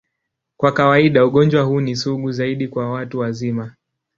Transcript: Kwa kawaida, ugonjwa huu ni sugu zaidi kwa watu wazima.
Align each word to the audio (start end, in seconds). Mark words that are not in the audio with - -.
Kwa 0.57 0.71
kawaida, 0.71 1.25
ugonjwa 1.25 1.61
huu 1.63 1.81
ni 1.81 1.95
sugu 1.95 2.31
zaidi 2.31 2.67
kwa 2.67 2.91
watu 2.91 3.19
wazima. 3.19 3.75